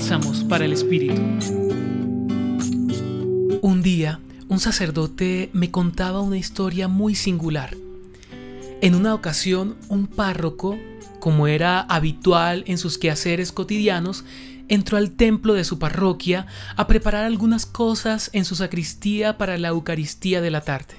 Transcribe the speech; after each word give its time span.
Bálsamos 0.00 0.44
para 0.44 0.64
el 0.64 0.72
Espíritu. 0.72 1.20
Un 3.60 3.82
día, 3.82 4.18
un 4.48 4.58
sacerdote 4.58 5.50
me 5.52 5.70
contaba 5.70 6.22
una 6.22 6.38
historia 6.38 6.88
muy 6.88 7.14
singular. 7.14 7.76
En 8.80 8.94
una 8.94 9.12
ocasión, 9.12 9.76
un 9.88 10.06
párroco, 10.06 10.78
como 11.18 11.48
era 11.48 11.80
habitual 11.80 12.64
en 12.66 12.78
sus 12.78 12.96
quehaceres 12.96 13.52
cotidianos, 13.52 14.24
entró 14.68 14.96
al 14.96 15.10
templo 15.10 15.52
de 15.52 15.64
su 15.64 15.78
parroquia 15.78 16.46
a 16.76 16.86
preparar 16.86 17.24
algunas 17.24 17.66
cosas 17.66 18.30
en 18.32 18.46
su 18.46 18.56
sacristía 18.56 19.36
para 19.36 19.58
la 19.58 19.68
Eucaristía 19.68 20.40
de 20.40 20.50
la 20.50 20.62
tarde. 20.62 20.94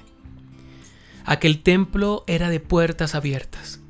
Aquel 1.24 1.60
templo 1.64 2.22
era 2.28 2.50
de 2.50 2.60
puertas 2.60 3.16
abiertas. 3.16 3.80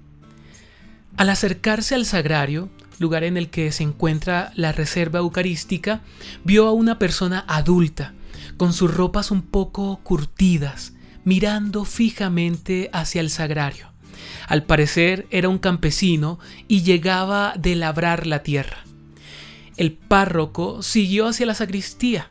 Al 1.18 1.28
acercarse 1.28 1.94
al 1.94 2.06
sagrario, 2.06 2.70
lugar 3.02 3.24
en 3.24 3.36
el 3.36 3.50
que 3.50 3.70
se 3.72 3.82
encuentra 3.82 4.52
la 4.54 4.72
reserva 4.72 5.18
eucarística, 5.18 6.00
vio 6.44 6.66
a 6.66 6.72
una 6.72 6.98
persona 6.98 7.44
adulta, 7.46 8.14
con 8.56 8.72
sus 8.72 8.92
ropas 8.92 9.30
un 9.30 9.42
poco 9.42 10.00
curtidas, 10.02 10.94
mirando 11.24 11.84
fijamente 11.84 12.88
hacia 12.94 13.20
el 13.20 13.28
sagrario. 13.28 13.92
Al 14.46 14.64
parecer 14.64 15.26
era 15.30 15.48
un 15.48 15.58
campesino 15.58 16.38
y 16.68 16.82
llegaba 16.82 17.54
de 17.58 17.74
labrar 17.76 18.26
la 18.26 18.42
tierra. 18.42 18.78
El 19.76 19.92
párroco 19.92 20.82
siguió 20.82 21.26
hacia 21.26 21.46
la 21.46 21.54
sacristía. 21.54 22.30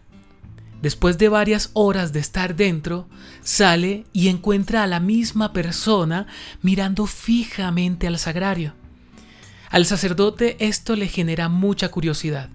Después 0.82 1.18
de 1.18 1.30
varias 1.30 1.70
horas 1.74 2.12
de 2.12 2.20
estar 2.20 2.56
dentro, 2.56 3.08
sale 3.42 4.06
y 4.14 4.30
encuentra 4.30 4.84
a 4.84 4.88
la 4.88 5.00
misma 5.00 5.54
persona 5.54 6.28
mirando 6.62 7.06
fijamente 7.06 8.08
al 8.08 8.18
sagrario. 8.18 8.74
Al 9.72 9.86
sacerdote 9.86 10.58
esto 10.60 10.98
le 10.98 11.08
genera 11.08 11.48
mucha 11.48 11.90
curiosidad. 11.90 12.50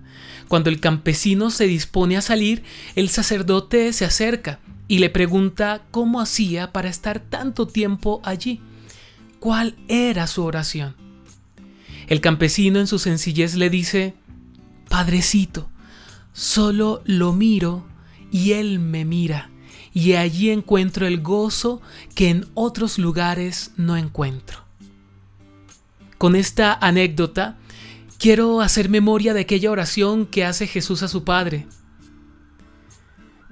Cuando 0.49 0.69
el 0.69 0.81
campesino 0.81 1.51
se 1.51 1.67
dispone 1.67 2.17
a 2.17 2.23
salir, 2.23 2.63
el 2.95 3.09
sacerdote 3.09 3.93
se 3.95 4.05
acerca 4.05 4.61
y 4.87 4.99
le 4.99 5.09
pregunta 5.09 5.83
cómo 5.91 6.21
hacía 6.21 6.73
para 6.73 6.91
estar 6.91 7.19
tanto 7.19 7.67
tiempo 7.67 8.21
allí. 8.23 8.61
¿Cuál 9.41 9.77
era 9.89 10.27
su 10.27 10.45
oración? 10.45 10.95
El 12.07 12.21
campesino 12.21 12.79
en 12.79 12.87
su 12.87 12.99
sencillez 12.99 13.57
le 13.57 13.71
dice, 13.71 14.15
Padrecito, 14.89 15.69
solo 16.35 17.03
lo 17.07 17.33
miro 17.33 17.87
y 18.31 18.53
él 18.53 18.79
me 18.79 19.05
mira, 19.05 19.51
y 19.95 20.13
allí 20.13 20.51
encuentro 20.51 21.07
el 21.07 21.23
gozo 21.23 21.81
que 22.15 22.29
en 22.29 22.47
otros 22.55 22.99
lugares 22.99 23.73
no 23.77 23.97
encuentro. 23.97 24.66
Con 26.19 26.35
esta 26.35 26.73
anécdota, 26.73 27.57
quiero 28.19 28.61
hacer 28.61 28.89
memoria 28.89 29.35
de 29.35 29.41
aquella 29.41 29.71
oración 29.71 30.27
que 30.27 30.45
hace 30.45 30.67
Jesús 30.67 31.03
a 31.03 31.09
su 31.09 31.25
Padre. 31.25 31.67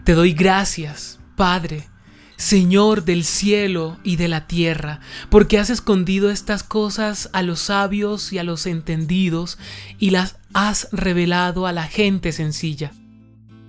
Te 0.05 0.15
doy 0.15 0.33
gracias, 0.33 1.19
Padre, 1.37 1.89
Señor 2.37 3.05
del 3.05 3.25
cielo 3.25 3.99
y 4.03 4.17
de 4.17 4.29
la 4.29 4.47
tierra, 4.47 5.01
porque 5.31 5.59
has 5.59 5.71
escondido 5.71 6.31
estas 6.31 6.63
cosas 6.63 7.31
a 7.33 7.43
los 7.43 7.61
sabios 7.61 8.33
y 8.33 8.39
a 8.39 8.45
los 8.45 8.67
entendidos 8.67 9.59
y 9.99 10.11
las 10.11 10.37
has 10.53 10.89
revelado 10.93 11.67
a 11.67 11.73
la 11.73 11.85
gente 11.85 12.33
sencilla. 12.33 12.93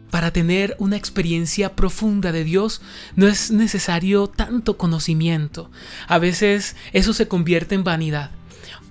Para 0.09 0.31
tener 0.31 0.75
una 0.79 0.95
experiencia 0.95 1.75
profunda 1.75 2.31
de 2.31 2.45
Dios 2.45 2.81
no 3.15 3.27
es 3.27 3.51
necesario 3.51 4.27
tanto 4.27 4.77
conocimiento. 4.77 5.69
A 6.07 6.19
veces 6.19 6.75
eso 6.93 7.13
se 7.13 7.27
convierte 7.27 7.75
en 7.75 7.83
vanidad. 7.83 8.31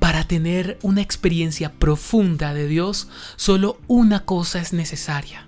Para 0.05 0.25
tener 0.25 0.79
una 0.83 1.01
experiencia 1.01 1.73
profunda 1.73 2.53
de 2.53 2.69
Dios, 2.69 3.09
solo 3.37 3.81
una 3.87 4.27
cosa 4.27 4.61
es 4.61 4.75
necesaria. 4.75 5.47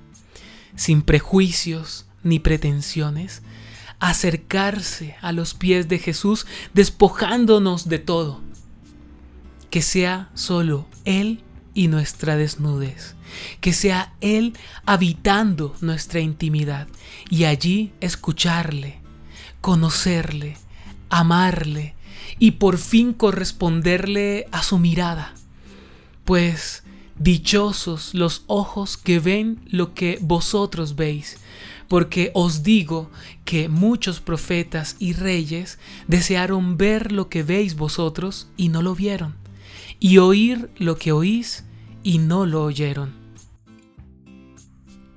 Sin 0.74 1.02
prejuicios 1.02 2.06
ni 2.22 2.38
pretensiones, 2.38 3.42
acercarse 4.00 5.16
a 5.20 5.32
los 5.32 5.52
pies 5.52 5.88
de 5.88 5.98
Jesús 5.98 6.46
despojándonos 6.72 7.90
de 7.90 7.98
todo. 7.98 8.40
Que 9.68 9.82
sea 9.82 10.30
solo 10.32 10.86
Él 11.04 11.42
y 11.74 11.88
nuestra 11.88 12.36
desnudez. 12.36 13.14
Que 13.60 13.74
sea 13.74 14.14
Él 14.22 14.54
habitando 14.86 15.76
nuestra 15.82 16.20
intimidad 16.20 16.88
y 17.28 17.44
allí 17.44 17.92
escucharle, 18.00 19.02
conocerle, 19.60 20.56
amarle 21.10 21.94
y 22.38 22.52
por 22.52 22.78
fin 22.78 23.12
corresponderle 23.12 24.46
a 24.52 24.62
su 24.62 24.78
mirada. 24.78 25.34
Pues 26.24 26.82
dichosos 27.18 28.14
los 28.14 28.44
ojos 28.46 28.96
que 28.96 29.18
ven 29.18 29.60
lo 29.66 29.94
que 29.94 30.18
vosotros 30.20 30.96
veis, 30.96 31.38
porque 31.88 32.30
os 32.34 32.62
digo 32.62 33.10
que 33.44 33.68
muchos 33.68 34.20
profetas 34.20 34.96
y 34.98 35.12
reyes 35.12 35.78
desearon 36.08 36.76
ver 36.76 37.12
lo 37.12 37.28
que 37.28 37.42
veis 37.42 37.76
vosotros 37.76 38.48
y 38.56 38.68
no 38.68 38.82
lo 38.82 38.94
vieron, 38.94 39.34
y 40.00 40.18
oír 40.18 40.70
lo 40.76 40.96
que 40.96 41.12
oís 41.12 41.64
y 42.02 42.18
no 42.18 42.46
lo 42.46 42.62
oyeron. 42.64 43.25